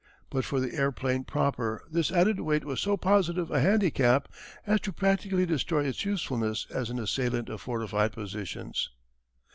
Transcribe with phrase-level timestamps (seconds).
[0.31, 4.27] But for the airplane proper this added weight was so positive a handicap
[4.65, 8.89] as to practically destroy its usefulness as an assailant of fortified positions.